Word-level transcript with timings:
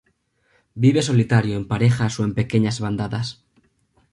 Vive 0.73 1.03
solitario, 1.03 1.55
en 1.57 1.67
parejas 1.73 2.19
o 2.19 2.21
en 2.27 2.33
pequeñas 2.39 2.79
bandadas. 2.83 3.27